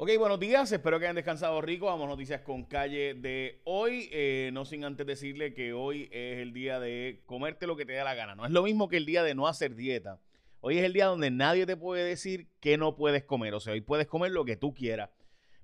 Ok, 0.00 0.10
buenos 0.16 0.38
días, 0.38 0.70
espero 0.70 1.00
que 1.00 1.06
hayan 1.06 1.16
descansado 1.16 1.60
rico. 1.60 1.86
Vamos 1.86 2.06
noticias 2.06 2.42
con 2.42 2.66
calle 2.66 3.14
de 3.14 3.60
hoy. 3.64 4.08
Eh, 4.12 4.50
no 4.52 4.64
sin 4.64 4.84
antes 4.84 5.04
decirle 5.04 5.54
que 5.54 5.72
hoy 5.72 6.08
es 6.12 6.38
el 6.38 6.52
día 6.52 6.78
de 6.78 7.24
comerte 7.26 7.66
lo 7.66 7.76
que 7.76 7.84
te 7.84 7.94
da 7.94 8.04
la 8.04 8.14
gana. 8.14 8.36
No 8.36 8.46
es 8.46 8.52
lo 8.52 8.62
mismo 8.62 8.88
que 8.88 8.96
el 8.96 9.06
día 9.06 9.24
de 9.24 9.34
no 9.34 9.48
hacer 9.48 9.74
dieta. 9.74 10.20
Hoy 10.60 10.78
es 10.78 10.84
el 10.84 10.92
día 10.92 11.06
donde 11.06 11.32
nadie 11.32 11.66
te 11.66 11.76
puede 11.76 12.04
decir 12.04 12.46
que 12.60 12.78
no 12.78 12.94
puedes 12.94 13.24
comer. 13.24 13.54
O 13.54 13.58
sea, 13.58 13.72
hoy 13.72 13.80
puedes 13.80 14.06
comer 14.06 14.30
lo 14.30 14.44
que 14.44 14.56
tú 14.56 14.72
quieras. 14.72 15.10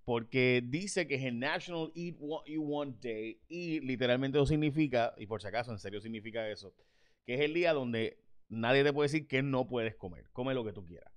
Porque 0.04 0.64
dice 0.66 1.06
que 1.06 1.14
es 1.14 1.22
el 1.22 1.38
National 1.38 1.92
Eat 1.94 2.16
What 2.18 2.46
You 2.46 2.64
Want 2.64 3.00
Day. 3.00 3.38
Y 3.46 3.78
literalmente 3.82 4.36
eso 4.38 4.46
significa, 4.46 5.14
y 5.16 5.26
por 5.26 5.42
si 5.42 5.46
acaso 5.46 5.70
en 5.70 5.78
serio 5.78 6.00
significa 6.00 6.48
eso, 6.48 6.74
que 7.24 7.34
es 7.34 7.40
el 7.40 7.54
día 7.54 7.72
donde 7.72 8.18
nadie 8.48 8.82
te 8.82 8.92
puede 8.92 9.10
decir 9.10 9.28
que 9.28 9.44
no 9.44 9.68
puedes 9.68 9.94
comer. 9.94 10.28
Come 10.32 10.54
lo 10.54 10.64
que 10.64 10.72
tú 10.72 10.84
quieras. 10.84 11.13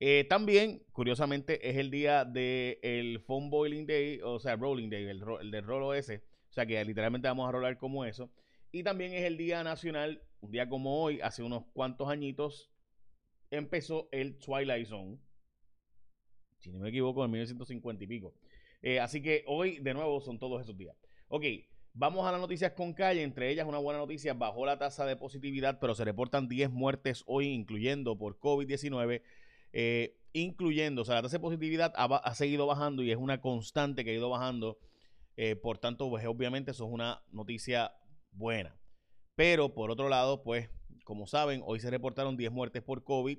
Eh, 0.00 0.26
también, 0.28 0.84
curiosamente, 0.92 1.68
es 1.68 1.76
el 1.76 1.90
día 1.90 2.24
del 2.24 2.78
el 2.82 3.20
Phone 3.20 3.50
Boiling 3.50 3.86
Day, 3.86 4.20
o 4.22 4.38
sea, 4.38 4.56
Rolling 4.56 4.90
Day, 4.90 5.04
el, 5.04 5.22
el 5.40 5.50
del 5.50 5.64
rolo 5.64 5.94
ese. 5.94 6.22
O 6.50 6.52
sea, 6.52 6.66
que 6.66 6.82
literalmente 6.84 7.28
vamos 7.28 7.48
a 7.48 7.52
rolar 7.52 7.78
como 7.78 8.04
eso. 8.04 8.30
Y 8.70 8.82
también 8.82 9.12
es 9.12 9.24
el 9.24 9.36
Día 9.36 9.62
Nacional, 9.64 10.22
un 10.40 10.50
día 10.50 10.68
como 10.68 11.02
hoy, 11.02 11.20
hace 11.20 11.42
unos 11.42 11.64
cuantos 11.72 12.08
añitos, 12.08 12.70
empezó 13.50 14.08
el 14.12 14.38
Twilight 14.38 14.86
Zone. 14.86 15.18
Si 16.58 16.70
no 16.70 16.78
me 16.78 16.90
equivoco, 16.90 17.24
en 17.24 17.30
1950 17.30 18.04
y 18.04 18.06
pico. 18.06 18.34
Eh, 18.82 19.00
así 19.00 19.22
que 19.22 19.44
hoy, 19.46 19.78
de 19.78 19.94
nuevo, 19.94 20.20
son 20.20 20.38
todos 20.38 20.62
esos 20.62 20.76
días. 20.76 20.96
Ok, 21.28 21.44
vamos 21.92 22.26
a 22.26 22.32
las 22.32 22.40
noticias 22.40 22.72
con 22.72 22.92
calle. 22.92 23.22
Entre 23.22 23.50
ellas, 23.50 23.66
una 23.66 23.78
buena 23.78 23.98
noticia: 23.98 24.34
bajó 24.34 24.66
la 24.66 24.78
tasa 24.78 25.06
de 25.06 25.16
positividad, 25.16 25.78
pero 25.80 25.94
se 25.94 26.04
reportan 26.04 26.48
10 26.48 26.70
muertes 26.70 27.24
hoy, 27.26 27.48
incluyendo 27.48 28.16
por 28.18 28.38
COVID-19 28.38 29.22
eh, 29.72 30.16
incluyendo, 30.32 31.02
o 31.02 31.04
sea, 31.04 31.16
la 31.16 31.22
tasa 31.22 31.36
de 31.36 31.40
positividad 31.40 31.92
ha, 31.96 32.34
seguido 32.34 32.66
bajando 32.66 33.02
y 33.02 33.10
es 33.10 33.16
una 33.16 33.40
constante 33.40 34.04
que 34.04 34.10
ha 34.10 34.14
ido 34.14 34.30
bajando. 34.30 34.78
Eh, 35.36 35.56
por 35.56 35.78
tanto, 35.78 36.08
pues 36.10 36.26
obviamente 36.26 36.72
eso 36.72 36.84
es 36.84 36.90
una 36.90 37.22
noticia 37.30 37.92
buena. 38.32 38.78
Pero 39.34 39.72
por 39.74 39.90
otro 39.90 40.08
lado, 40.08 40.42
pues, 40.42 40.68
como 41.04 41.26
saben, 41.26 41.62
hoy 41.64 41.80
se 41.80 41.90
reportaron 41.90 42.36
10 42.36 42.52
muertes 42.52 42.82
por 42.82 43.04
COVID. 43.04 43.38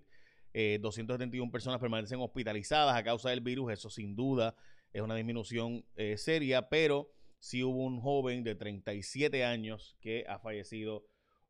271 0.51 1.47
eh, 1.47 1.51
personas 1.51 1.79
permanecen 1.79 2.19
hospitalizadas 2.21 2.95
a 2.95 3.03
causa 3.03 3.29
del 3.29 3.41
virus. 3.41 3.71
Eso 3.71 3.89
sin 3.89 4.15
duda 4.15 4.55
es 4.93 5.01
una 5.01 5.15
disminución 5.15 5.85
seria, 6.15 6.69
pero 6.69 7.11
sí 7.37 7.63
hubo 7.63 7.83
un 7.83 8.01
joven 8.01 8.43
de 8.43 8.55
37 8.55 9.45
años 9.45 9.95
que 10.01 10.25
ha 10.27 10.39
fallecido 10.39 11.05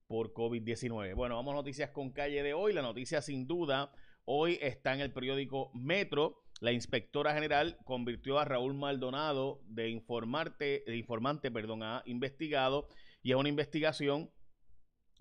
por 0.09 0.33
COVID-19. 0.33 1.13
Bueno, 1.13 1.35
vamos 1.35 1.53
a 1.53 1.57
noticias 1.57 1.91
con 1.91 2.09
calle 2.11 2.41
de 2.41 2.55
hoy. 2.55 2.73
La 2.73 2.81
noticia 2.81 3.21
sin 3.21 3.45
duda 3.45 3.91
Hoy 4.31 4.59
está 4.61 4.93
en 4.93 5.01
el 5.01 5.11
periódico 5.11 5.71
Metro. 5.73 6.43
La 6.61 6.71
inspectora 6.71 7.33
general 7.33 7.79
convirtió 7.83 8.37
a 8.37 8.45
Raúl 8.45 8.75
Maldonado 8.75 9.59
de, 9.65 9.89
informante, 9.89 10.83
de 10.85 10.97
informante 10.97 11.49
perdón, 11.49 11.81
a 11.81 12.03
investigado 12.05 12.87
y 13.23 13.31
es 13.31 13.37
una 13.37 13.49
investigación 13.49 14.29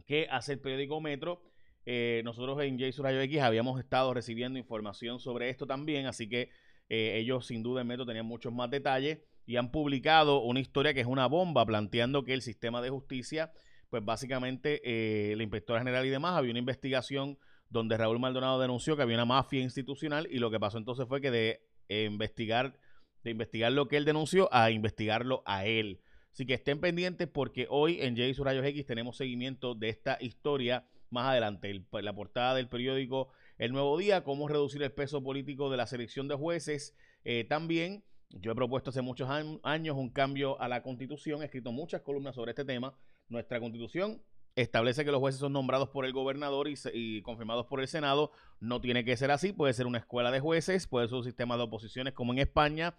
que 0.04 0.26
hace 0.30 0.52
el 0.52 0.60
periódico 0.60 1.00
Metro. 1.00 1.40
Eh, 1.86 2.20
nosotros 2.22 2.62
en 2.62 2.78
Jason 2.78 3.02
Rayo 3.02 3.22
X 3.22 3.40
habíamos 3.40 3.80
estado 3.80 4.12
recibiendo 4.12 4.58
información 4.58 5.20
sobre 5.20 5.48
esto 5.48 5.66
también, 5.66 6.04
así 6.04 6.28
que 6.28 6.50
eh, 6.90 7.16
ellos 7.16 7.46
sin 7.46 7.62
duda 7.62 7.80
en 7.80 7.86
Metro 7.86 8.04
tenían 8.04 8.26
muchos 8.26 8.52
más 8.52 8.68
detalles 8.70 9.20
y 9.46 9.56
han 9.56 9.70
publicado 9.70 10.42
una 10.42 10.60
historia 10.60 10.92
que 10.92 11.00
es 11.00 11.06
una 11.06 11.28
bomba 11.28 11.64
planteando 11.64 12.24
que 12.24 12.34
el 12.34 12.42
sistema 12.42 12.82
de 12.82 12.90
justicia, 12.90 13.52
pues 13.88 14.04
básicamente 14.04 14.82
eh, 14.84 15.34
la 15.34 15.44
inspectora 15.44 15.80
general 15.80 16.04
y 16.04 16.10
demás, 16.10 16.36
había 16.36 16.50
una 16.50 16.58
investigación 16.58 17.38
donde 17.70 17.96
Raúl 17.96 18.18
Maldonado 18.18 18.60
denunció 18.60 18.96
que 18.96 19.02
había 19.02 19.16
una 19.16 19.24
mafia 19.24 19.60
institucional 19.60 20.26
y 20.30 20.38
lo 20.38 20.50
que 20.50 20.60
pasó 20.60 20.78
entonces 20.78 21.06
fue 21.06 21.20
que 21.20 21.30
de 21.30 21.60
eh, 21.88 22.04
investigar, 22.04 22.78
de 23.24 23.30
investigar 23.30 23.72
lo 23.72 23.88
que 23.88 23.96
él 23.96 24.04
denunció 24.04 24.48
a 24.52 24.70
investigarlo 24.70 25.42
a 25.46 25.66
él. 25.66 26.00
Así 26.32 26.46
que 26.46 26.54
estén 26.54 26.80
pendientes 26.80 27.28
porque 27.28 27.66
hoy 27.70 28.00
en 28.00 28.16
J 28.16 28.44
Rayos 28.44 28.64
X 28.64 28.86
tenemos 28.86 29.16
seguimiento 29.16 29.74
de 29.74 29.88
esta 29.88 30.18
historia 30.20 30.86
más 31.10 31.26
adelante. 31.26 31.84
la 31.92 32.14
portada 32.14 32.54
del 32.54 32.68
periódico 32.68 33.28
El 33.58 33.72
Nuevo 33.72 33.96
Día, 33.98 34.24
cómo 34.24 34.48
reducir 34.48 34.82
el 34.82 34.92
peso 34.92 35.22
político 35.22 35.70
de 35.70 35.76
la 35.76 35.86
selección 35.86 36.28
de 36.28 36.36
jueces. 36.36 36.96
Eh, 37.24 37.44
también 37.44 38.04
yo 38.30 38.52
he 38.52 38.54
propuesto 38.54 38.90
hace 38.90 39.02
muchos 39.02 39.28
años 39.30 39.96
un 39.96 40.10
cambio 40.10 40.60
a 40.60 40.68
la 40.68 40.82
constitución, 40.82 41.42
he 41.42 41.46
escrito 41.46 41.72
muchas 41.72 42.02
columnas 42.02 42.34
sobre 42.34 42.50
este 42.50 42.64
tema. 42.64 42.94
Nuestra 43.28 43.58
constitución 43.58 44.22
establece 44.62 45.04
que 45.04 45.12
los 45.12 45.20
jueces 45.20 45.40
son 45.40 45.52
nombrados 45.52 45.88
por 45.88 46.04
el 46.04 46.12
gobernador 46.12 46.68
y, 46.68 47.22
confirmados 47.22 47.66
por 47.66 47.80
el 47.80 47.88
Senado. 47.88 48.32
No 48.60 48.80
tiene 48.80 49.04
que 49.04 49.16
ser 49.16 49.30
así, 49.30 49.52
puede 49.52 49.72
ser 49.72 49.86
una 49.86 49.98
escuela 49.98 50.30
de 50.30 50.40
jueces, 50.40 50.86
puede 50.86 51.06
ser 51.08 51.16
un 51.16 51.24
sistema 51.24 51.56
de 51.56 51.62
oposiciones 51.62 52.12
como 52.12 52.32
en 52.32 52.40
España, 52.40 52.94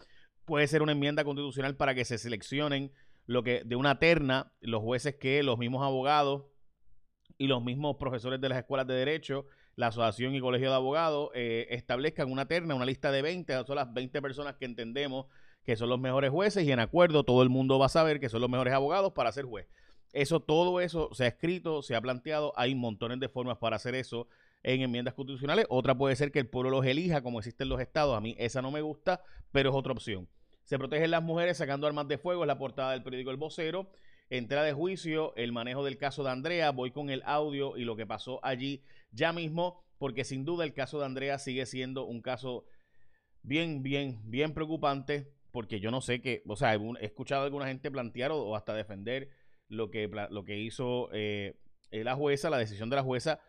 puede 0.46 0.68
ser 0.68 0.82
una 0.82 0.94
enmienda 0.94 1.24
constitucional 1.24 1.76
para 1.76 1.94
que 1.94 2.06
se 2.06 2.18
seleccionen 2.18 2.92
lo 3.26 3.44
que 3.44 3.64
de 3.64 3.76
una 3.76 4.00
terna 4.00 4.54
los 4.62 4.82
jueces 4.82 5.16
que 5.16 5.44
los 5.44 5.58
mismos 5.58 5.84
abogados 5.84 6.46
y 7.38 7.48
los 7.48 7.64
mismos 7.64 7.98
profesores 7.98 8.42
de 8.42 8.50
las 8.50 8.58
escuelas 8.58 8.88
de 8.88 8.96
derecho, 8.96 9.46
la 9.76 9.88
asociación 9.88 10.36
y 10.36 10.42
colegio 10.42 10.70
de 10.70 10.76
abogados 10.76 11.30
eh, 11.36 11.68
establezcan 11.70 12.32
una 12.32 12.48
terna, 12.48 12.76
una 12.76 12.86
lista 12.86 13.12
de 13.12 13.22
20, 13.22 13.66
son 13.66 13.76
las 13.76 13.94
20 13.94 14.22
personas 14.22 14.56
que 14.56 14.66
entendemos 14.66 15.28
que 15.64 15.76
son 15.76 15.90
los 15.90 16.00
mejores 16.00 16.32
jueces 16.32 16.66
y 16.66 16.72
en 16.72 16.80
acuerdo 16.80 17.24
todo 17.24 17.44
el 17.44 17.50
mundo 17.50 17.78
va 17.78 17.86
a 17.88 17.90
saber 17.90 18.20
que 18.20 18.30
son 18.30 18.42
los 18.42 18.50
mejores 18.50 18.74
abogados 18.74 19.14
para 19.14 19.32
ser 19.32 19.46
juez. 19.46 19.68
Eso, 20.12 20.40
todo 20.40 20.82
eso 20.82 21.10
se 21.14 21.26
ha 21.26 21.28
escrito, 21.28 21.82
se 21.82 21.96
ha 21.96 22.02
planteado, 22.02 22.54
hay 22.56 22.74
montones 22.76 23.20
de 23.20 23.30
formas 23.30 23.58
para 23.58 23.76
hacer 23.76 23.96
eso 23.96 24.28
en 24.64 24.82
enmiendas 24.82 25.14
constitucionales. 25.14 25.66
Otra 25.70 25.96
puede 25.96 26.16
ser 26.16 26.32
que 26.32 26.40
el 26.40 26.48
pueblo 26.48 26.70
los 26.70 26.86
elija, 26.86 27.22
como 27.22 27.40
existen 27.40 27.70
los 27.70 27.80
estados. 27.80 28.18
A 28.18 28.22
mí 28.22 28.36
esa 28.38 28.62
no 28.62 28.72
me 28.72 28.82
gusta, 28.82 29.22
pero 29.52 29.70
es 29.70 29.76
otra 29.76 29.94
opción. 29.94 30.28
Se 30.64 30.78
protegen 30.78 31.12
las 31.12 31.24
mujeres 31.24 31.58
sacando 31.58 31.88
armas 31.88 32.08
de 32.08 32.18
fuego, 32.18 32.44
es 32.44 32.48
la 32.48 32.58
portada 32.58 32.92
del 32.92 33.04
periódico 33.04 33.32
El 33.32 33.38
Vocero. 33.38 33.90
Entrada 34.30 34.66
de 34.66 34.74
juicio, 34.74 35.34
el 35.36 35.52
manejo 35.52 35.84
del 35.84 35.98
caso 35.98 36.24
de 36.24 36.30
Andrea. 36.30 36.72
Voy 36.72 36.92
con 36.92 37.10
el 37.10 37.24
audio 37.26 37.78
y 37.78 37.84
lo 37.84 37.96
que 37.96 38.06
pasó 38.06 38.40
allí 38.44 38.84
ya 39.12 39.34
mismo, 39.34 39.84
porque 39.98 40.24
sin 40.24 40.46
duda 40.46 40.64
el 40.64 40.74
caso 40.74 41.00
de 41.00 41.06
Andrea 41.06 41.40
sigue 41.40 41.66
siendo 41.66 42.06
un 42.06 42.22
caso 42.22 42.66
bien, 43.42 43.82
bien, 43.82 44.20
bien 44.26 44.54
preocupante, 44.54 45.32
porque 45.52 45.80
yo 45.80 45.90
no 45.90 46.02
sé 46.02 46.22
qué, 46.22 46.44
o 46.48 46.56
sea, 46.56 46.76
he 46.76 47.06
escuchado 47.06 47.42
a 47.42 47.46
alguna 47.46 47.68
gente 47.68 47.90
plantear 47.90 48.32
o 48.32 48.56
hasta 48.56 48.76
defender 48.76 49.30
lo 49.70 49.90
que, 49.90 50.10
lo 50.30 50.44
que 50.44 50.60
hizo 50.60 51.10
eh, 51.14 51.56
la 51.92 52.16
jueza, 52.16 52.50
la 52.50 52.58
decisión 52.58 52.90
de 52.90 52.98
la 52.98 53.04
jueza, 53.04 53.40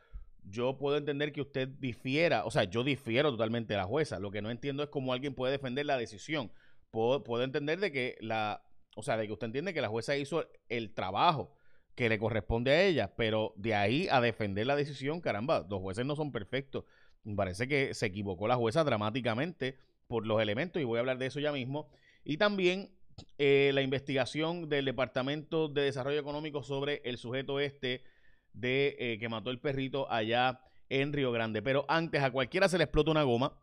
yo 0.45 0.79
puedo 0.79 0.97
entender 0.97 1.33
que 1.33 1.41
usted 1.41 1.69
difiera, 1.69 2.45
o 2.45 2.51
sea, 2.51 2.65
yo 2.65 2.85
difiero 2.85 3.31
totalmente 3.31 3.75
de 3.75 3.79
la 3.79 3.85
jueza. 3.85 4.19
Lo 4.19 4.31
que 4.31 4.43
no 4.43 4.51
entiendo 4.51 4.83
es 4.83 4.89
cómo 4.89 5.13
alguien 5.13 5.35
puede 5.35 5.53
defender 5.53 5.87
la 5.87 5.99
decisión. 5.99 6.53
Puedo, 6.91 7.25
puedo 7.25 7.45
entender 7.45 7.79
de 7.79 7.93
que 7.93 8.17
la, 8.21 8.63
o 8.97 9.03
sea, 9.03 9.17
de 9.17 9.27
que 9.27 9.33
usted 9.33 9.47
entiende 9.47 9.75
que 9.75 9.81
la 9.81 9.89
jueza 9.89 10.17
hizo 10.17 10.47
el 10.69 10.95
trabajo 10.95 11.55
que 11.95 12.09
le 12.09 12.19
corresponde 12.19 12.71
a 12.71 12.83
ella, 12.83 13.15
pero 13.17 13.53
de 13.57 13.75
ahí 13.75 14.09
a 14.11 14.21
defender 14.21 14.67
la 14.67 14.77
decisión, 14.77 15.21
caramba, 15.21 15.67
los 15.69 15.81
jueces 15.81 16.07
no 16.07 16.17
son 16.17 16.33
perfectos. 16.33 16.85
Me 17.25 17.35
parece 17.35 17.69
que 17.69 17.95
se 17.95 18.07
equivocó 18.07 18.49
la 18.49 18.57
jueza 18.57 18.85
dramáticamente 18.85 19.79
por 20.07 20.27
los 20.27 20.41
elementos 20.41 20.81
y 20.81 20.85
voy 20.85 20.97
a 20.97 21.01
hablar 21.01 21.19
de 21.19 21.27
eso 21.27 21.41
ya 21.41 21.53
mismo. 21.53 21.91
Y 22.25 22.39
también 22.39 22.91
eh, 23.39 23.71
la 23.75 23.83
investigación 23.83 24.69
del 24.69 24.85
Departamento 24.85 25.69
de 25.69 25.83
Desarrollo 25.83 26.21
Económico 26.21 26.63
sobre 26.63 27.01
el 27.05 27.19
sujeto 27.19 27.61
este 27.61 28.03
de 28.53 28.97
eh, 28.99 29.19
que 29.19 29.29
mató 29.29 29.51
el 29.51 29.61
perrito 29.61 30.11
allá 30.11 30.61
en 30.89 31.13
Río 31.13 31.33
Grande. 31.33 31.63
Pero 31.63 31.85
antes 31.89 32.23
a 32.23 32.31
cualquiera 32.31 32.69
se 32.69 32.79
le 32.79 32.85
explota 32.85 33.11
una 33.11 33.23
goma 33.23 33.59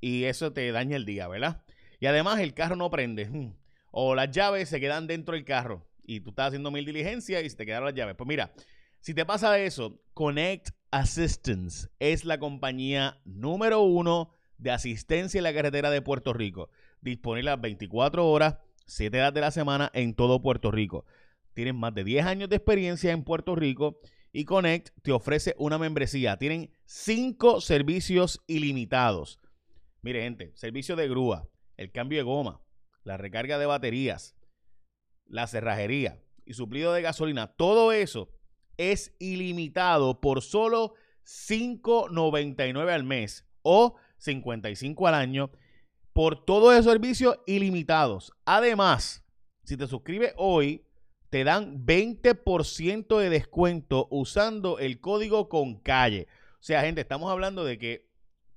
y 0.00 0.24
eso 0.24 0.52
te 0.52 0.70
daña 0.72 0.96
el 0.96 1.04
día, 1.04 1.28
¿verdad? 1.28 1.62
Y 2.00 2.06
además 2.06 2.40
el 2.40 2.54
carro 2.54 2.76
no 2.76 2.90
prende. 2.90 3.26
Hmm. 3.26 3.54
O 3.92 4.14
las 4.14 4.30
llaves 4.30 4.68
se 4.68 4.80
quedan 4.80 5.06
dentro 5.06 5.34
del 5.34 5.44
carro 5.44 5.86
y 6.02 6.20
tú 6.20 6.30
estás 6.30 6.48
haciendo 6.48 6.70
mil 6.70 6.84
diligencias 6.84 7.44
y 7.44 7.50
se 7.50 7.56
te 7.56 7.66
quedaron 7.66 7.86
las 7.86 7.94
llaves. 7.94 8.14
Pues 8.16 8.26
mira, 8.26 8.52
si 9.00 9.14
te 9.14 9.24
pasa 9.24 9.58
eso, 9.58 10.02
Connect 10.14 10.70
Assistance 10.90 11.88
es 11.98 12.24
la 12.24 12.38
compañía 12.38 13.20
número 13.24 13.80
uno 13.80 14.30
de 14.58 14.70
asistencia 14.70 15.38
en 15.38 15.44
la 15.44 15.54
carretera 15.54 15.90
de 15.90 16.02
Puerto 16.02 16.32
Rico. 16.32 16.70
Disponible 17.00 17.50
las 17.50 17.60
24 17.60 18.28
horas 18.28 18.56
7 18.90 19.16
días 19.16 19.32
de 19.32 19.40
la 19.40 19.50
semana 19.50 19.90
en 19.94 20.14
todo 20.14 20.42
Puerto 20.42 20.70
Rico. 20.70 21.06
Tienen 21.54 21.76
más 21.76 21.94
de 21.94 22.04
10 22.04 22.26
años 22.26 22.48
de 22.48 22.56
experiencia 22.56 23.12
en 23.12 23.24
Puerto 23.24 23.54
Rico 23.54 24.00
y 24.32 24.44
Connect 24.44 24.90
te 25.02 25.12
ofrece 25.12 25.54
una 25.58 25.78
membresía. 25.78 26.36
Tienen 26.36 26.70
5 26.84 27.60
servicios 27.60 28.42
ilimitados. 28.46 29.40
Mire, 30.02 30.22
gente, 30.22 30.52
servicio 30.54 30.96
de 30.96 31.08
grúa, 31.08 31.48
el 31.76 31.92
cambio 31.92 32.18
de 32.18 32.24
goma, 32.24 32.62
la 33.04 33.16
recarga 33.16 33.58
de 33.58 33.66
baterías, 33.66 34.36
la 35.26 35.46
cerrajería 35.46 36.22
y 36.44 36.54
suplido 36.54 36.92
de 36.92 37.02
gasolina. 37.02 37.48
Todo 37.48 37.92
eso 37.92 38.30
es 38.76 39.14
ilimitado 39.18 40.20
por 40.20 40.42
solo 40.42 40.94
$5.99 41.24 42.90
al 42.90 43.04
mes 43.04 43.46
o 43.62 43.96
55 44.18 45.06
al 45.06 45.14
año 45.14 45.50
por 46.12 46.44
todos 46.44 46.74
esos 46.74 46.86
servicios 46.86 47.38
ilimitados. 47.46 48.32
Además, 48.44 49.24
si 49.64 49.76
te 49.76 49.86
suscribes 49.86 50.34
hoy, 50.36 50.84
te 51.30 51.44
dan 51.44 51.86
20% 51.86 53.18
de 53.18 53.30
descuento 53.30 54.08
usando 54.10 54.78
el 54.78 55.00
código 55.00 55.48
con 55.48 55.76
calle. 55.76 56.26
O 56.54 56.62
sea, 56.62 56.82
gente, 56.82 57.00
estamos 57.00 57.30
hablando 57.30 57.64
de 57.64 57.78
que 57.78 58.10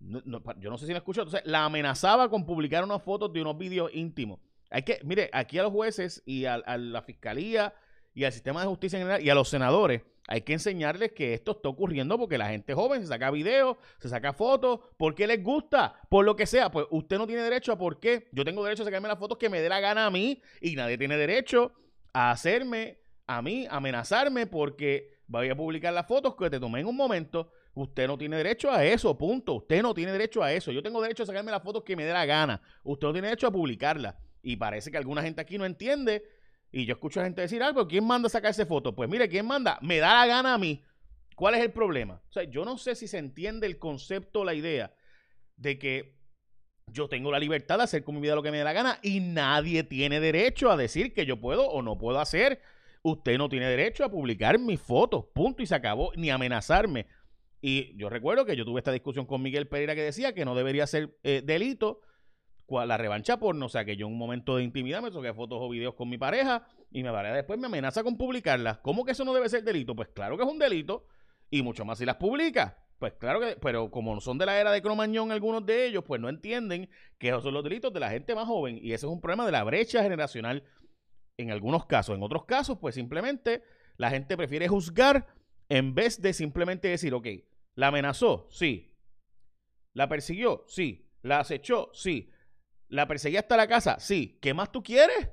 yo 0.00 0.70
no 0.70 0.78
sé 0.78 0.86
si 0.86 0.92
la 0.92 0.98
escuchó, 0.98 1.22
entonces 1.22 1.46
la 1.46 1.64
amenazaba 1.64 2.28
con 2.28 2.46
publicar 2.46 2.84
unas 2.84 3.02
fotos 3.02 3.32
de 3.32 3.40
unos 3.40 3.58
vídeos 3.58 3.90
íntimos. 3.92 4.40
Hay 4.70 4.82
que, 4.82 5.00
mire, 5.04 5.30
aquí 5.32 5.58
a 5.58 5.62
los 5.62 5.72
jueces 5.72 6.22
y 6.26 6.44
a, 6.44 6.58
la 6.58 7.02
fiscalía 7.02 7.74
y 8.14 8.24
al 8.24 8.32
sistema 8.32 8.60
de 8.60 8.66
justicia 8.66 8.98
en 8.98 9.04
general 9.04 9.24
y 9.24 9.30
a 9.30 9.34
los 9.34 9.48
senadores, 9.48 10.02
hay 10.30 10.42
que 10.42 10.52
enseñarles 10.52 11.12
que 11.12 11.32
esto 11.32 11.52
está 11.52 11.70
ocurriendo 11.70 12.18
porque 12.18 12.36
la 12.36 12.50
gente 12.50 12.74
joven 12.74 13.00
se 13.00 13.08
saca 13.08 13.30
videos, 13.30 13.78
se 13.98 14.10
saca 14.10 14.34
fotos, 14.34 14.80
porque 14.98 15.26
les 15.26 15.42
gusta, 15.42 15.94
por 16.10 16.24
lo 16.26 16.36
que 16.36 16.44
sea. 16.44 16.70
Pues 16.70 16.86
usted 16.90 17.16
no 17.16 17.26
tiene 17.26 17.42
derecho 17.42 17.72
a 17.72 17.78
por 17.78 17.98
qué. 17.98 18.28
Yo 18.32 18.44
tengo 18.44 18.62
derecho 18.62 18.82
a 18.82 18.84
sacarme 18.84 19.08
las 19.08 19.18
fotos 19.18 19.38
que 19.38 19.48
me 19.48 19.62
dé 19.62 19.70
la 19.70 19.80
gana 19.80 20.04
a 20.04 20.10
mí 20.10 20.42
y 20.60 20.76
nadie 20.76 20.98
tiene 20.98 21.16
derecho 21.16 21.72
a 22.12 22.30
hacerme 22.30 22.98
a 23.26 23.40
mí 23.40 23.66
amenazarme 23.70 24.46
porque 24.46 25.18
voy 25.26 25.48
a 25.48 25.56
publicar 25.56 25.94
las 25.94 26.06
fotos 26.06 26.34
que 26.34 26.50
te 26.50 26.60
tomé 26.60 26.80
en 26.80 26.88
un 26.88 26.96
momento. 26.96 27.50
Usted 27.78 28.08
no 28.08 28.18
tiene 28.18 28.36
derecho 28.36 28.72
a 28.72 28.84
eso, 28.84 29.16
punto. 29.16 29.54
Usted 29.54 29.82
no 29.82 29.94
tiene 29.94 30.10
derecho 30.10 30.42
a 30.42 30.52
eso. 30.52 30.72
Yo 30.72 30.82
tengo 30.82 31.00
derecho 31.00 31.22
a 31.22 31.26
sacarme 31.26 31.52
las 31.52 31.62
fotos 31.62 31.84
que 31.84 31.94
me 31.94 32.04
dé 32.04 32.12
la 32.12 32.26
gana. 32.26 32.60
Usted 32.82 33.06
no 33.06 33.12
tiene 33.12 33.28
derecho 33.28 33.46
a 33.46 33.52
publicarlas. 33.52 34.16
Y 34.42 34.56
parece 34.56 34.90
que 34.90 34.96
alguna 34.96 35.22
gente 35.22 35.40
aquí 35.40 35.58
no 35.58 35.64
entiende. 35.64 36.24
Y 36.72 36.86
yo 36.86 36.94
escucho 36.94 37.20
a 37.20 37.24
gente 37.24 37.40
decir 37.40 37.62
algo. 37.62 37.86
¿Quién 37.86 38.04
manda 38.04 38.26
a 38.26 38.30
sacarse 38.30 38.66
fotos? 38.66 38.94
Pues 38.96 39.08
mire, 39.08 39.28
¿quién 39.28 39.46
manda? 39.46 39.78
Me 39.80 39.98
da 39.98 40.12
la 40.14 40.26
gana 40.26 40.54
a 40.54 40.58
mí. 40.58 40.82
¿Cuál 41.36 41.54
es 41.54 41.60
el 41.60 41.70
problema? 41.70 42.20
O 42.28 42.32
sea, 42.32 42.42
yo 42.42 42.64
no 42.64 42.78
sé 42.78 42.96
si 42.96 43.06
se 43.06 43.18
entiende 43.18 43.68
el 43.68 43.78
concepto, 43.78 44.44
la 44.44 44.54
idea 44.54 44.92
de 45.56 45.78
que 45.78 46.18
yo 46.88 47.08
tengo 47.08 47.30
la 47.30 47.38
libertad 47.38 47.78
de 47.78 47.84
hacer 47.84 48.02
con 48.02 48.16
mi 48.16 48.22
vida 48.22 48.34
lo 48.34 48.42
que 48.42 48.50
me 48.50 48.58
dé 48.58 48.64
la 48.64 48.72
gana 48.72 48.98
y 49.02 49.20
nadie 49.20 49.84
tiene 49.84 50.18
derecho 50.18 50.68
a 50.68 50.76
decir 50.76 51.14
que 51.14 51.26
yo 51.26 51.40
puedo 51.40 51.68
o 51.68 51.80
no 51.80 51.96
puedo 51.96 52.18
hacer 52.18 52.60
usted 53.02 53.38
no 53.38 53.48
tiene 53.48 53.66
derecho 53.66 54.04
a 54.04 54.10
publicar 54.10 54.58
mis 54.58 54.80
fotos, 54.80 55.26
punto, 55.32 55.62
y 55.62 55.66
se 55.66 55.74
acabó, 55.74 56.12
ni 56.16 56.30
amenazarme. 56.30 57.06
Y 57.60 57.96
yo 57.96 58.08
recuerdo 58.08 58.44
que 58.44 58.56
yo 58.56 58.64
tuve 58.64 58.80
esta 58.80 58.92
discusión 58.92 59.26
con 59.26 59.42
Miguel 59.42 59.68
Pereira 59.68 59.94
que 59.94 60.02
decía 60.02 60.34
que 60.34 60.44
no 60.44 60.54
debería 60.54 60.86
ser 60.86 61.18
eh, 61.22 61.42
delito 61.44 62.00
la 62.86 62.98
revancha 62.98 63.38
porno, 63.38 63.66
o 63.66 63.68
sea 63.68 63.84
que 63.84 63.96
yo 63.96 64.06
en 64.06 64.12
un 64.12 64.18
momento 64.18 64.56
de 64.56 64.62
intimidad 64.62 65.00
me 65.00 65.10
toqué 65.10 65.32
fotos 65.32 65.58
o 65.60 65.68
videos 65.68 65.94
con 65.94 66.08
mi 66.08 66.18
pareja 66.18 66.66
y 66.90 67.02
me 67.02 67.10
pareja 67.10 67.34
después 67.34 67.58
me 67.58 67.66
amenaza 67.66 68.02
con 68.02 68.16
publicarlas. 68.16 68.78
¿Cómo 68.78 69.04
que 69.04 69.12
eso 69.12 69.24
no 69.24 69.32
debe 69.32 69.48
ser 69.48 69.64
delito? 69.64 69.96
Pues 69.96 70.08
claro 70.08 70.36
que 70.36 70.44
es 70.44 70.48
un 70.48 70.58
delito 70.58 71.06
y 71.50 71.62
mucho 71.62 71.84
más 71.84 71.98
si 71.98 72.04
las 72.04 72.16
publica. 72.16 72.76
Pues 72.98 73.14
claro 73.14 73.40
que, 73.40 73.56
pero 73.60 73.90
como 73.90 74.20
son 74.20 74.38
de 74.38 74.46
la 74.46 74.60
era 74.60 74.72
de 74.72 74.82
Cromañón 74.82 75.32
algunos 75.32 75.64
de 75.64 75.86
ellos, 75.86 76.04
pues 76.06 76.20
no 76.20 76.28
entienden 76.28 76.90
que 77.16 77.28
esos 77.28 77.42
son 77.42 77.54
los 77.54 77.64
delitos 77.64 77.92
de 77.92 78.00
la 78.00 78.10
gente 78.10 78.34
más 78.34 78.46
joven 78.46 78.78
y 78.82 78.92
ese 78.92 79.06
es 79.06 79.12
un 79.12 79.20
problema 79.20 79.46
de 79.46 79.52
la 79.52 79.64
brecha 79.64 80.02
generacional 80.02 80.64
en 81.36 81.50
algunos 81.50 81.86
casos. 81.86 82.16
En 82.16 82.22
otros 82.22 82.44
casos, 82.44 82.78
pues 82.78 82.96
simplemente 82.96 83.62
la 83.96 84.10
gente 84.10 84.36
prefiere 84.36 84.68
juzgar 84.68 85.26
en 85.68 85.94
vez 85.94 86.20
de 86.20 86.32
simplemente 86.32 86.88
decir, 86.88 87.14
ok, 87.14 87.26
la 87.74 87.88
amenazó, 87.88 88.48
sí. 88.50 88.96
La 89.92 90.08
persiguió, 90.08 90.64
sí. 90.66 91.10
La 91.22 91.40
acechó, 91.40 91.90
sí. 91.92 92.30
La 92.88 93.06
perseguía 93.06 93.40
hasta 93.40 93.56
la 93.56 93.68
casa, 93.68 93.98
sí. 94.00 94.38
¿Qué 94.40 94.54
más 94.54 94.72
tú 94.72 94.82
quieres? 94.82 95.30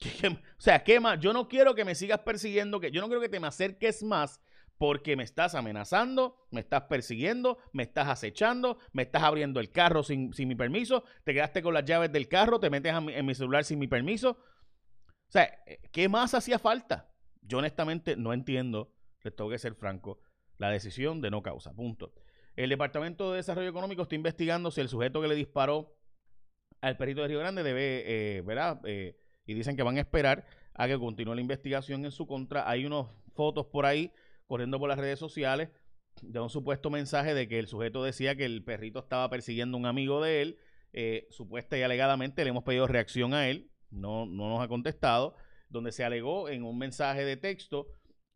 O 0.58 0.60
sea, 0.60 0.82
¿qué 0.82 1.00
más? 1.00 1.20
Yo 1.20 1.32
no 1.32 1.48
quiero 1.48 1.74
que 1.74 1.84
me 1.84 1.94
sigas 1.94 2.20
persiguiendo, 2.20 2.80
que 2.80 2.90
yo 2.90 3.00
no 3.00 3.06
quiero 3.06 3.20
que 3.20 3.28
te 3.28 3.40
me 3.40 3.46
acerques 3.46 4.02
más 4.02 4.40
porque 4.76 5.16
me 5.16 5.24
estás 5.24 5.54
amenazando, 5.54 6.46
me 6.50 6.60
estás 6.60 6.82
persiguiendo, 6.82 7.58
me 7.72 7.82
estás 7.82 8.08
acechando, 8.08 8.78
me 8.92 9.02
estás 9.02 9.24
abriendo 9.24 9.58
el 9.60 9.72
carro 9.72 10.04
sin, 10.04 10.30
mi 10.36 10.54
permiso, 10.54 11.04
te 11.24 11.34
quedaste 11.34 11.62
con 11.62 11.74
las 11.74 11.84
llaves 11.84 12.12
del 12.12 12.28
carro, 12.28 12.60
te 12.60 12.70
metes 12.70 12.94
en 12.94 13.26
mi 13.26 13.34
celular 13.34 13.64
sin 13.64 13.78
mi 13.78 13.88
permiso. 13.88 14.30
O 14.30 15.30
sea, 15.30 15.44
eh, 15.66 15.80
¿qué 15.92 16.08
más 16.08 16.32
hacía 16.34 16.58
falta? 16.58 17.12
Yo 17.42 17.58
honestamente 17.58 18.16
no 18.16 18.32
entiendo, 18.32 18.94
les 19.22 19.34
tengo 19.34 19.50
que 19.50 19.58
ser 19.58 19.74
franco, 19.74 20.20
la 20.58 20.70
decisión 20.70 21.20
de 21.20 21.30
no 21.30 21.42
causa. 21.42 21.74
Punto. 21.74 22.12
El 22.56 22.70
Departamento 22.70 23.30
de 23.30 23.38
Desarrollo 23.38 23.68
Económico 23.68 24.02
está 24.02 24.14
investigando 24.14 24.70
si 24.70 24.80
el 24.80 24.88
sujeto 24.88 25.20
que 25.20 25.28
le 25.28 25.34
disparó 25.34 25.96
al 26.80 26.96
perrito 26.96 27.22
de 27.22 27.28
Río 27.28 27.38
Grande 27.38 27.62
debe, 27.62 28.04
eh, 28.06 28.42
¿verdad? 28.42 28.80
Eh, 28.84 29.16
y 29.46 29.54
dicen 29.54 29.76
que 29.76 29.82
van 29.82 29.96
a 29.96 30.00
esperar 30.00 30.46
a 30.74 30.86
que 30.86 30.98
continúe 30.98 31.34
la 31.34 31.40
investigación 31.40 32.04
en 32.04 32.10
su 32.10 32.26
contra. 32.26 32.68
Hay 32.68 32.84
unas 32.84 33.06
fotos 33.34 33.66
por 33.66 33.86
ahí 33.86 34.12
corriendo 34.46 34.78
por 34.78 34.88
las 34.88 34.98
redes 34.98 35.18
sociales 35.18 35.70
de 36.22 36.40
un 36.40 36.50
supuesto 36.50 36.90
mensaje 36.90 37.34
de 37.34 37.46
que 37.46 37.58
el 37.58 37.68
sujeto 37.68 38.02
decía 38.02 38.34
que 38.36 38.44
el 38.44 38.64
perrito 38.64 38.98
estaba 38.98 39.30
persiguiendo 39.30 39.76
a 39.76 39.80
un 39.80 39.86
amigo 39.86 40.22
de 40.22 40.42
él. 40.42 40.58
supuesta 41.30 41.78
y 41.78 41.82
alegadamente 41.82 42.42
le 42.42 42.50
hemos 42.50 42.64
pedido 42.64 42.86
reacción 42.86 43.34
a 43.34 43.48
él 43.48 43.70
no, 43.90 44.26
no 44.26 44.48
nos 44.48 44.60
ha 44.60 44.68
contestado, 44.68 45.34
donde 45.68 45.92
se 45.92 46.04
alegó 46.04 46.48
en 46.48 46.64
un 46.64 46.78
mensaje 46.78 47.24
de 47.24 47.36
texto 47.36 47.88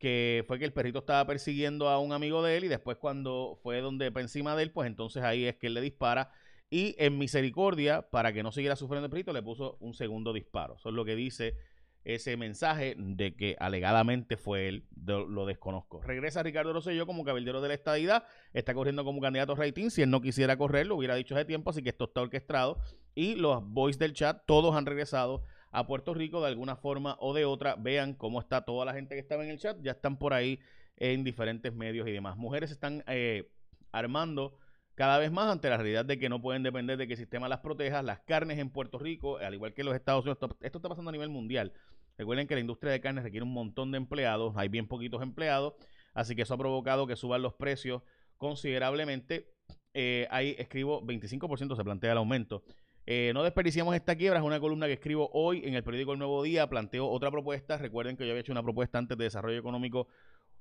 que 0.02 0.44
fue 0.48 0.58
que 0.58 0.64
el 0.64 0.72
perrito 0.72 0.98
estaba 0.98 1.24
persiguiendo 1.24 1.88
a 1.88 2.00
un 2.00 2.12
amigo 2.12 2.42
de 2.42 2.56
él 2.56 2.64
y 2.64 2.68
después 2.68 2.98
cuando 2.98 3.60
fue 3.62 3.80
donde 3.80 4.06
encima 4.16 4.56
de 4.56 4.64
él, 4.64 4.72
pues 4.72 4.88
entonces 4.88 5.22
ahí 5.22 5.44
es 5.44 5.56
que 5.56 5.68
él 5.68 5.74
le 5.74 5.80
dispara 5.80 6.32
y 6.70 6.96
en 6.98 7.18
misericordia, 7.18 8.10
para 8.10 8.32
que 8.32 8.42
no 8.42 8.50
siguiera 8.50 8.74
sufriendo 8.74 9.04
el 9.06 9.10
perrito, 9.10 9.32
le 9.32 9.42
puso 9.42 9.76
un 9.78 9.94
segundo 9.94 10.32
disparo. 10.32 10.74
Eso 10.74 10.88
es 10.88 10.94
lo 10.94 11.04
que 11.04 11.14
dice 11.14 11.56
ese 12.02 12.36
mensaje 12.36 12.96
de 12.98 13.36
que 13.36 13.56
alegadamente 13.60 14.36
fue 14.36 14.66
él, 14.66 14.88
lo 15.06 15.46
desconozco. 15.46 16.02
Regresa 16.02 16.42
Ricardo 16.42 16.72
Rosselló 16.72 17.06
como 17.06 17.22
cabildero 17.22 17.60
de 17.60 17.68
la 17.68 17.74
estadidad, 17.74 18.24
está 18.52 18.74
corriendo 18.74 19.04
como 19.04 19.20
candidato 19.20 19.52
a 19.52 19.56
rating, 19.56 19.90
si 19.90 20.02
él 20.02 20.10
no 20.10 20.20
quisiera 20.20 20.56
correr, 20.56 20.88
lo 20.88 20.96
hubiera 20.96 21.14
dicho 21.14 21.36
hace 21.36 21.44
tiempo, 21.44 21.70
así 21.70 21.80
que 21.80 21.90
esto 21.90 22.06
está 22.06 22.22
orquestado 22.22 22.80
y 23.14 23.36
los 23.36 23.62
boys 23.64 23.98
del 23.98 24.14
chat, 24.14 24.42
todos 24.46 24.74
han 24.74 24.84
regresado 24.84 25.44
a 25.72 25.86
Puerto 25.86 26.14
Rico 26.14 26.40
de 26.40 26.48
alguna 26.48 26.76
forma 26.76 27.16
o 27.18 27.34
de 27.34 27.44
otra. 27.44 27.74
Vean 27.76 28.14
cómo 28.14 28.40
está 28.40 28.64
toda 28.64 28.84
la 28.84 28.92
gente 28.92 29.14
que 29.14 29.20
estaba 29.20 29.42
en 29.42 29.50
el 29.50 29.58
chat, 29.58 29.78
ya 29.82 29.92
están 29.92 30.18
por 30.18 30.34
ahí 30.34 30.60
en 30.96 31.24
diferentes 31.24 31.74
medios 31.74 32.06
y 32.06 32.12
demás. 32.12 32.36
Mujeres 32.36 32.70
están 32.70 33.02
eh, 33.08 33.50
armando 33.90 34.58
cada 34.94 35.18
vez 35.18 35.32
más 35.32 35.50
ante 35.50 35.70
la 35.70 35.78
realidad 35.78 36.04
de 36.04 36.18
que 36.18 36.28
no 36.28 36.42
pueden 36.42 36.62
depender 36.62 36.98
de 36.98 37.06
que 37.06 37.14
el 37.14 37.18
sistema 37.18 37.48
las 37.48 37.60
proteja. 37.60 38.02
Las 38.02 38.20
carnes 38.20 38.58
en 38.58 38.70
Puerto 38.70 38.98
Rico, 38.98 39.38
al 39.38 39.54
igual 39.54 39.72
que 39.72 39.80
en 39.80 39.86
los 39.86 39.96
Estados 39.96 40.24
Unidos, 40.24 40.38
esto 40.60 40.78
está 40.78 40.88
pasando 40.88 41.08
a 41.08 41.12
nivel 41.12 41.30
mundial. 41.30 41.72
Recuerden 42.18 42.46
que 42.46 42.54
la 42.54 42.60
industria 42.60 42.92
de 42.92 43.00
carnes 43.00 43.24
requiere 43.24 43.44
un 43.44 43.54
montón 43.54 43.90
de 43.90 43.96
empleados, 43.96 44.52
hay 44.56 44.68
bien 44.68 44.86
poquitos 44.86 45.22
empleados, 45.22 45.74
así 46.12 46.36
que 46.36 46.42
eso 46.42 46.52
ha 46.52 46.58
provocado 46.58 47.06
que 47.06 47.16
suban 47.16 47.40
los 47.40 47.54
precios 47.54 48.02
considerablemente. 48.36 49.50
Eh, 49.94 50.26
ahí 50.30 50.54
escribo 50.58 51.02
25% 51.02 51.74
se 51.74 51.84
plantea 51.84 52.12
el 52.12 52.18
aumento 52.18 52.62
Eh, 53.04 53.32
no 53.34 53.42
desperdiciamos 53.42 53.94
esta 53.96 54.14
quiebra, 54.14 54.38
es 54.38 54.44
una 54.44 54.60
columna 54.60 54.86
que 54.86 54.92
escribo 54.92 55.28
hoy 55.32 55.62
en 55.64 55.74
el 55.74 55.82
periódico 55.82 56.12
El 56.12 56.18
Nuevo 56.18 56.42
Día. 56.42 56.68
Planteo 56.68 57.08
otra 57.08 57.30
propuesta. 57.30 57.76
Recuerden 57.78 58.16
que 58.16 58.24
yo 58.24 58.30
había 58.30 58.40
hecho 58.40 58.52
una 58.52 58.62
propuesta 58.62 58.98
antes 58.98 59.18
de 59.18 59.24
desarrollo 59.24 59.58
económico 59.58 60.06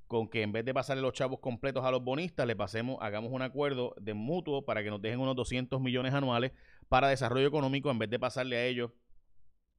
con 0.07 0.27
que 0.27 0.41
en 0.41 0.51
vez 0.51 0.65
de 0.65 0.74
pasarle 0.74 1.01
los 1.01 1.13
chavos 1.13 1.39
completos 1.39 1.86
a 1.86 1.91
los 1.91 2.03
bonistas, 2.03 2.45
le 2.45 2.55
pasemos, 2.55 2.98
hagamos 3.00 3.31
un 3.31 3.41
acuerdo 3.41 3.95
de 3.98 4.13
mutuo 4.13 4.65
para 4.65 4.83
que 4.83 4.89
nos 4.89 5.01
dejen 5.01 5.21
unos 5.21 5.38
200 5.38 5.79
millones 5.79 6.13
anuales 6.13 6.51
para 6.89 7.07
desarrollo 7.07 7.48
económico 7.48 7.89
en 7.89 7.98
vez 7.98 8.10
de 8.10 8.19
pasarle 8.19 8.57
a 8.57 8.65
ellos 8.65 8.91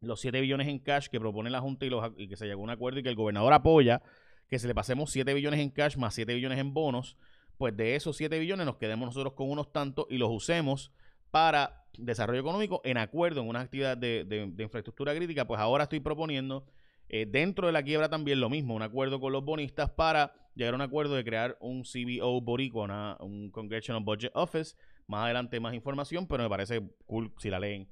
los 0.00 0.20
7 0.20 0.40
billones 0.40 0.68
en 0.68 0.78
cash 0.78 1.08
que 1.08 1.20
propone 1.20 1.50
la 1.50 1.60
Junta 1.60 1.84
y, 1.84 1.90
los, 1.90 2.14
que 2.14 2.36
se 2.36 2.46
llegó 2.46 2.62
a 2.62 2.64
un 2.64 2.70
acuerdo 2.70 3.00
y 3.00 3.02
que 3.02 3.10
el 3.10 3.14
gobernador 3.14 3.52
apoya, 3.52 4.00
que 4.48 4.58
se 4.58 4.66
le 4.66 4.74
pasemos 4.74 5.10
7 5.10 5.34
billones 5.34 5.60
en 5.60 5.68
cash 5.68 5.98
más 5.98 6.14
7 6.14 6.32
billones 6.34 6.58
en 6.58 6.72
bonos, 6.72 7.18
pues 7.58 7.76
de 7.76 7.94
esos 7.94 8.16
7 8.16 8.38
billones 8.38 8.64
nos 8.64 8.76
quedemos 8.76 9.06
nosotros 9.06 9.34
con 9.34 9.50
unos 9.50 9.70
tantos 9.70 10.06
y 10.08 10.16
los 10.16 10.30
usemos 10.30 10.92
para 11.32 11.86
desarrollo 11.98 12.40
económico 12.40 12.80
en 12.84 12.98
acuerdo 12.98 13.40
en 13.40 13.48
una 13.48 13.60
actividad 13.60 13.96
de, 13.96 14.52
infraestructura 14.58 15.14
crítica, 15.16 15.46
pues 15.46 15.58
ahora 15.58 15.84
estoy 15.84 15.98
proponiendo 15.98 16.64
eh, 17.08 17.26
dentro 17.26 17.66
de 17.66 17.72
la 17.72 17.82
quiebra 17.82 18.08
también 18.08 18.38
lo 18.38 18.48
mismo, 18.48 18.74
un 18.74 18.82
acuerdo 18.82 19.18
con 19.18 19.32
los 19.32 19.44
bonistas 19.44 19.90
para 19.90 20.32
llegar 20.54 20.74
a 20.74 20.76
un 20.76 20.82
acuerdo 20.82 21.14
de 21.14 21.24
crear 21.24 21.56
un 21.60 21.82
CBO 21.82 22.40
boricua, 22.42 23.16
un 23.20 23.50
Congressional 23.50 24.04
Budget 24.04 24.30
Office. 24.34 24.76
Más 25.08 25.24
adelante 25.24 25.58
más 25.58 25.74
información, 25.74 26.28
pero 26.28 26.44
me 26.44 26.48
parece 26.48 26.80
cool 27.06 27.32
si 27.38 27.50
la 27.50 27.58
leen 27.58 27.88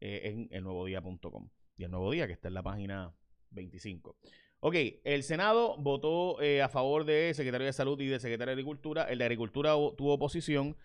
eh, 0.00 0.20
en 0.24 0.48
elnuevodía.com. 0.50 1.48
Y 1.76 1.84
el 1.84 1.90
nuevo 1.90 2.10
día 2.10 2.26
que 2.26 2.32
está 2.32 2.48
en 2.48 2.54
la 2.54 2.62
página 2.62 3.12
25. 3.50 4.16
Ok, 4.60 4.74
el 5.04 5.22
Senado 5.22 5.76
votó 5.76 6.40
eh, 6.40 6.62
a 6.62 6.68
favor 6.68 7.04
de 7.04 7.34
secretario 7.34 7.66
de 7.66 7.72
Salud 7.72 8.00
y 8.00 8.06
de 8.06 8.18
secretario 8.18 8.54
de 8.54 8.60
Agricultura. 8.60 9.04
El 9.04 9.18
de 9.18 9.24
Agricultura 9.24 9.72
tuvo 9.96 10.14
oposición 10.14 10.76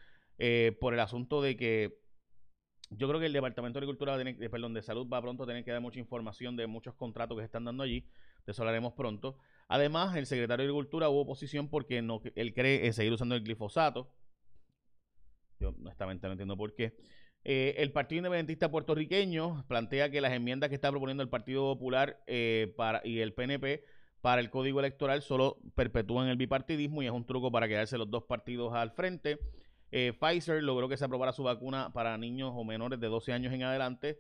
eh, 0.44 0.76
por 0.80 0.96
el 0.96 1.00
asunto 1.00 1.40
de 1.40 1.56
que 1.56 2.02
yo 2.90 3.08
creo 3.08 3.20
que 3.20 3.28
el 3.28 3.34
Departamento 3.34 3.80
de 3.80 3.86
Agricultura, 3.86 4.18
de, 4.18 4.50
perdón, 4.50 4.74
de 4.74 4.82
Salud 4.82 5.08
va 5.08 5.22
pronto 5.22 5.44
a 5.44 5.46
tener 5.46 5.64
que 5.64 5.70
dar 5.70 5.82
mucha 5.82 6.00
información 6.00 6.56
de 6.56 6.66
muchos 6.66 6.96
contratos 6.96 7.38
que 7.38 7.44
se 7.44 7.46
están 7.46 7.64
dando 7.64 7.84
allí. 7.84 8.08
De 8.48 8.52
eso 8.52 8.64
hablaremos 8.64 8.94
pronto. 8.94 9.38
Además, 9.68 10.16
el 10.16 10.26
secretario 10.26 10.66
de 10.66 10.72
Agricultura 10.72 11.10
hubo 11.10 11.22
oposición 11.22 11.70
porque 11.70 12.02
no, 12.02 12.24
él 12.34 12.56
cree 12.56 12.88
en 12.88 12.94
seguir 12.94 13.14
usando 13.14 13.36
el 13.36 13.44
glifosato. 13.44 14.12
Yo 15.60 15.70
honestamente 15.70 16.26
no 16.26 16.34
entiendo 16.34 16.58
por 16.58 16.74
qué. 16.74 16.98
Eh, 17.44 17.76
el 17.78 17.92
Partido 17.92 18.18
Independentista 18.18 18.72
puertorriqueño 18.72 19.64
plantea 19.68 20.10
que 20.10 20.22
las 20.22 20.34
enmiendas 20.34 20.70
que 20.70 20.76
está 20.76 20.90
proponiendo 20.90 21.22
el 21.22 21.30
Partido 21.30 21.72
Popular 21.72 22.24
eh, 22.26 22.74
para, 22.76 23.02
y 23.06 23.20
el 23.20 23.36
PNP 23.36 23.84
para 24.22 24.42
el 24.42 24.50
Código 24.50 24.80
Electoral 24.80 25.22
solo 25.22 25.60
perpetúan 25.76 26.30
el 26.30 26.38
bipartidismo 26.38 27.04
y 27.04 27.06
es 27.06 27.12
un 27.12 27.28
truco 27.28 27.52
para 27.52 27.68
quedarse 27.68 28.00
los 28.00 28.10
dos 28.10 28.24
partidos 28.24 28.74
al 28.74 28.90
frente. 28.92 29.40
Eh, 29.92 30.14
Pfizer 30.20 30.64
logró 30.64 30.90
que 30.90 30.98
se 30.98 31.06
aprobara 31.06 31.34
su 31.34 31.44
vacuna 31.44 31.92
para 31.94 32.18
niños 32.18 32.52
o 32.56 32.64
menores 32.64 33.00
de 33.00 33.08
12 33.08 33.34
años 33.34 33.54
en 33.54 33.64
adelante. 33.64 34.20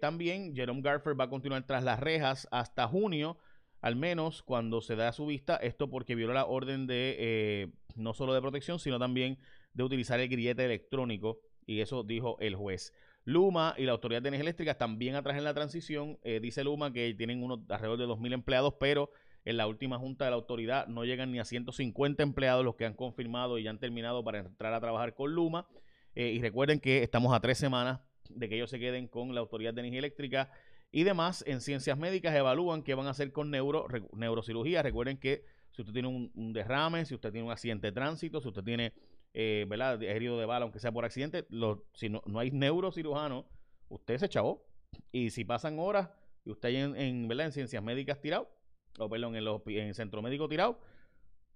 también 0.00 0.54
Jerome 0.54 0.82
Garfer 0.82 1.18
va 1.18 1.24
a 1.24 1.30
continuar 1.30 1.66
tras 1.66 1.84
las 1.84 2.00
rejas 2.00 2.48
hasta 2.50 2.86
junio, 2.86 3.38
al 3.80 3.96
menos 3.96 4.42
cuando 4.42 4.80
se 4.80 4.96
da 4.96 5.12
su 5.12 5.26
vista. 5.26 5.56
Esto 5.56 5.88
porque 5.88 6.14
violó 6.14 6.32
la 6.32 6.46
orden 6.46 6.86
de 6.86 7.72
no 7.96 8.14
solo 8.14 8.34
de 8.34 8.40
protección, 8.40 8.78
sino 8.78 8.98
también 8.98 9.38
de 9.74 9.84
utilizar 9.84 10.20
el 10.20 10.28
grillete 10.28 10.64
electrónico 10.64 11.40
y 11.66 11.80
eso 11.80 12.02
dijo 12.02 12.36
el 12.40 12.56
juez. 12.56 12.92
Luma 13.24 13.74
y 13.76 13.84
la 13.84 13.92
Autoridad 13.92 14.22
de 14.22 14.28
Energía 14.28 14.44
Eléctrica 14.44 14.78
también 14.78 15.14
atrás 15.14 15.36
en 15.36 15.44
la 15.44 15.52
transición. 15.52 16.18
Eh, 16.22 16.40
dice 16.40 16.64
Luma 16.64 16.92
que 16.92 17.12
tienen 17.12 17.42
unos 17.42 17.60
alrededor 17.68 17.98
de 17.98 18.06
2.000 18.06 18.32
empleados, 18.32 18.74
pero 18.80 19.10
en 19.48 19.56
la 19.56 19.66
última 19.66 19.98
junta 19.98 20.26
de 20.26 20.30
la 20.30 20.36
autoridad 20.36 20.86
no 20.88 21.04
llegan 21.04 21.32
ni 21.32 21.38
a 21.38 21.44
150 21.44 22.22
empleados 22.22 22.64
los 22.64 22.76
que 22.76 22.84
han 22.84 22.94
confirmado 22.94 23.58
y 23.58 23.62
ya 23.62 23.70
han 23.70 23.78
terminado 23.78 24.22
para 24.22 24.40
entrar 24.40 24.74
a 24.74 24.80
trabajar 24.80 25.14
con 25.14 25.34
Luma. 25.34 25.66
Eh, 26.14 26.32
y 26.32 26.40
recuerden 26.40 26.80
que 26.80 27.02
estamos 27.02 27.34
a 27.34 27.40
tres 27.40 27.56
semanas 27.56 28.00
de 28.28 28.48
que 28.48 28.56
ellos 28.56 28.68
se 28.68 28.78
queden 28.78 29.08
con 29.08 29.34
la 29.34 29.40
Autoridad 29.40 29.72
de 29.72 29.80
Energía 29.80 30.00
Eléctrica 30.00 30.50
y 30.92 31.04
demás. 31.04 31.42
En 31.46 31.62
ciencias 31.62 31.96
médicas 31.96 32.34
evalúan 32.34 32.82
qué 32.82 32.94
van 32.94 33.06
a 33.06 33.10
hacer 33.10 33.32
con 33.32 33.50
neuro, 33.50 33.86
neurocirugía. 34.12 34.82
Recuerden 34.82 35.16
que 35.16 35.44
si 35.70 35.80
usted 35.80 35.94
tiene 35.94 36.08
un 36.08 36.52
derrame, 36.52 37.06
si 37.06 37.14
usted 37.14 37.32
tiene 37.32 37.46
un 37.46 37.52
accidente 37.52 37.86
de 37.86 37.92
tránsito, 37.92 38.42
si 38.42 38.48
usted 38.48 38.62
tiene 38.62 38.92
eh, 39.32 39.64
¿verdad? 39.66 40.02
herido 40.02 40.38
de 40.38 40.44
bala, 40.44 40.64
aunque 40.64 40.78
sea 40.78 40.92
por 40.92 41.04
accidente, 41.04 41.46
si 41.94 42.08
no, 42.10 42.22
hay 42.36 42.50
neurocirujano, 42.50 43.46
usted 43.88 44.18
se 44.18 44.28
chavó. 44.28 44.66
Y 45.10 45.30
si 45.30 45.44
pasan 45.44 45.78
horas 45.78 46.10
y 46.44 46.50
usted 46.50 46.68
en, 46.70 47.28
¿verdad? 47.28 47.46
en 47.46 47.52
ciencias 47.52 47.82
médicas 47.82 48.20
tirado, 48.20 48.50
o 48.98 49.08
perdón, 49.08 49.36
en, 49.36 49.44
en 49.46 49.88
el 49.88 49.94
centro 49.94 50.22
médico 50.22 50.48
tirado, 50.48 50.80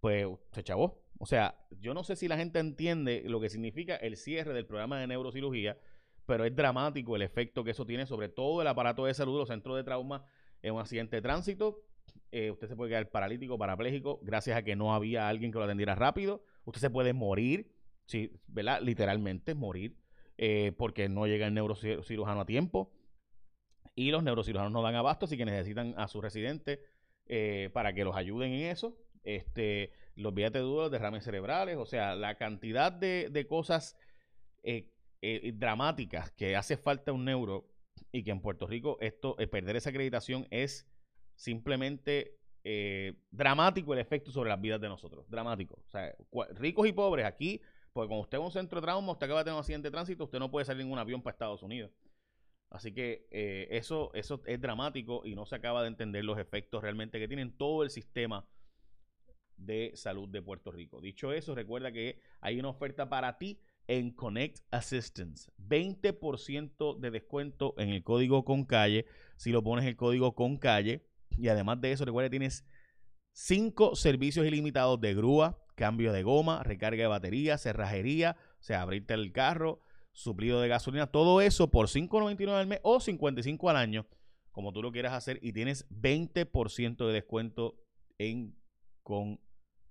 pues 0.00 0.26
se 0.52 0.62
chavó. 0.62 1.02
O 1.18 1.26
sea, 1.26 1.54
yo 1.80 1.94
no 1.94 2.02
sé 2.02 2.16
si 2.16 2.28
la 2.28 2.36
gente 2.36 2.58
entiende 2.58 3.22
lo 3.26 3.40
que 3.40 3.48
significa 3.48 3.96
el 3.96 4.16
cierre 4.16 4.52
del 4.52 4.66
programa 4.66 4.98
de 4.98 5.06
neurocirugía, 5.06 5.78
pero 6.26 6.44
es 6.44 6.54
dramático 6.54 7.16
el 7.16 7.22
efecto 7.22 7.64
que 7.64 7.72
eso 7.72 7.86
tiene 7.86 8.06
sobre 8.06 8.28
todo 8.28 8.62
el 8.62 8.68
aparato 8.68 9.04
de 9.04 9.14
salud, 9.14 9.38
los 9.38 9.48
centros 9.48 9.76
de 9.76 9.84
trauma 9.84 10.24
en 10.62 10.74
un 10.74 10.80
accidente 10.80 11.16
de 11.16 11.22
tránsito. 11.22 11.82
Eh, 12.30 12.50
usted 12.50 12.68
se 12.68 12.76
puede 12.76 12.90
quedar 12.90 13.10
paralítico, 13.10 13.58
parapléjico, 13.58 14.18
gracias 14.22 14.56
a 14.56 14.62
que 14.62 14.74
no 14.74 14.94
había 14.94 15.28
alguien 15.28 15.52
que 15.52 15.58
lo 15.58 15.64
atendiera 15.64 15.94
rápido 15.94 16.42
Usted 16.64 16.80
se 16.80 16.90
puede 16.90 17.12
morir, 17.12 17.72
sí, 18.06 18.32
¿verdad? 18.46 18.80
Literalmente 18.82 19.54
morir, 19.54 19.96
eh, 20.38 20.72
porque 20.76 21.08
no 21.08 21.26
llega 21.26 21.46
el 21.46 21.54
neurocirujano 21.54 22.40
a 22.40 22.46
tiempo. 22.46 22.92
Y 23.94 24.10
los 24.10 24.22
neurocirujanos 24.22 24.72
no 24.72 24.82
dan 24.82 24.94
abasto, 24.94 25.26
así 25.26 25.36
que 25.36 25.44
necesitan 25.44 25.94
a 25.98 26.08
su 26.08 26.20
residente 26.20 26.82
eh, 27.26 27.70
para 27.72 27.92
que 27.92 28.04
los 28.04 28.16
ayuden 28.16 28.52
en 28.52 28.70
eso. 28.70 28.96
Este, 29.24 29.92
los 30.16 30.34
vías 30.34 30.52
de 30.52 30.60
dudas, 30.60 30.90
derrames 30.90 31.24
cerebrales, 31.24 31.76
o 31.76 31.86
sea, 31.86 32.16
la 32.16 32.36
cantidad 32.36 32.92
de, 32.92 33.46
cosas 33.48 33.96
eh, 34.62 34.90
dramáticas 35.54 36.30
que 36.32 36.56
hace 36.56 36.76
falta 36.76 37.12
un 37.12 37.24
neuro 37.24 37.68
y 38.10 38.24
que 38.24 38.30
en 38.30 38.40
Puerto 38.40 38.66
Rico 38.66 38.98
esto, 39.00 39.36
perder 39.50 39.76
esa 39.76 39.90
acreditación 39.90 40.46
es 40.50 40.88
simplemente 41.34 42.38
eh, 42.64 43.14
dramático 43.30 43.92
el 43.92 43.98
efecto 43.98 44.30
sobre 44.30 44.50
las 44.50 44.60
vidas 44.60 44.80
de 44.80 44.88
nosotros. 44.88 45.28
Dramático. 45.28 45.82
O 45.86 45.90
sea, 45.90 46.14
ricos 46.54 46.86
y 46.86 46.92
pobres 46.92 47.26
aquí, 47.26 47.60
porque 47.92 48.08
cuando 48.08 48.22
usted 48.22 48.38
va 48.38 48.44
un 48.44 48.52
centro 48.52 48.80
de 48.80 48.86
trauma, 48.86 49.12
usted 49.12 49.24
acaba 49.24 49.40
de 49.40 49.44
tener 49.44 49.54
un 49.54 49.60
accidente 49.60 49.88
de 49.88 49.92
tránsito, 49.92 50.24
usted 50.24 50.38
no 50.38 50.50
puede 50.50 50.64
salir 50.64 50.82
en 50.82 50.92
un 50.92 50.98
avión 50.98 51.22
para 51.22 51.32
Estados 51.32 51.62
Unidos. 51.62 51.90
Así 52.72 52.92
que 52.92 53.28
eh, 53.30 53.68
eso, 53.70 54.10
eso 54.14 54.42
es 54.46 54.60
dramático 54.60 55.22
y 55.24 55.34
no 55.34 55.44
se 55.44 55.56
acaba 55.56 55.82
de 55.82 55.88
entender 55.88 56.24
los 56.24 56.38
efectos 56.38 56.82
realmente 56.82 57.18
que 57.18 57.28
tienen 57.28 57.56
todo 57.56 57.82
el 57.82 57.90
sistema 57.90 58.46
de 59.58 59.92
salud 59.94 60.28
de 60.28 60.40
Puerto 60.40 60.72
Rico. 60.72 61.00
Dicho 61.00 61.32
eso, 61.32 61.54
recuerda 61.54 61.92
que 61.92 62.18
hay 62.40 62.58
una 62.58 62.70
oferta 62.70 63.08
para 63.08 63.36
ti 63.36 63.60
en 63.86 64.10
Connect 64.10 64.60
Assistance. 64.70 65.50
20% 65.58 66.98
de 66.98 67.10
descuento 67.10 67.74
en 67.76 67.90
el 67.90 68.02
código 68.02 68.44
con 68.44 68.64
calle. 68.64 69.04
Si 69.36 69.50
lo 69.50 69.62
pones 69.62 69.84
el 69.84 69.96
código 69.96 70.34
con 70.34 70.56
calle, 70.56 71.06
y 71.36 71.48
además 71.48 71.80
de 71.80 71.92
eso, 71.92 72.06
recuerda 72.06 72.28
que 72.28 72.38
tienes 72.38 72.64
cinco 73.32 73.96
servicios 73.96 74.46
ilimitados 74.46 75.00
de 75.00 75.14
grúa, 75.14 75.58
cambio 75.74 76.12
de 76.12 76.22
goma, 76.22 76.62
recarga 76.62 77.02
de 77.02 77.08
batería, 77.08 77.58
cerrajería, 77.58 78.36
o 78.60 78.62
sea, 78.62 78.82
abrirte 78.82 79.14
el 79.14 79.32
carro, 79.32 79.80
suplido 80.12 80.60
de 80.60 80.68
gasolina, 80.68 81.06
todo 81.06 81.40
eso 81.40 81.70
por 81.70 81.88
$5.99 81.88 82.50
al 82.50 82.66
mes 82.66 82.80
o 82.82 83.00
55 83.00 83.70
al 83.70 83.76
año, 83.76 84.06
como 84.50 84.72
tú 84.72 84.82
lo 84.82 84.92
quieras 84.92 85.14
hacer, 85.14 85.38
y 85.42 85.52
tienes 85.52 85.88
20% 85.90 87.06
de 87.06 87.12
descuento 87.12 87.78
en 88.18 88.56
con 89.02 89.40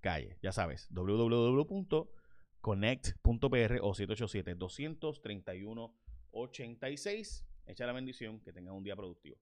calle. 0.00 0.38
Ya 0.42 0.52
sabes, 0.52 0.88
www.connect.pr 0.90 3.78
o 3.82 3.94
787 3.94 4.54
231 4.54 5.94
86. 6.32 7.46
Echa 7.66 7.86
la 7.86 7.92
bendición, 7.92 8.40
que 8.40 8.52
tengas 8.52 8.74
un 8.74 8.82
día 8.82 8.96
productivo. 8.96 9.36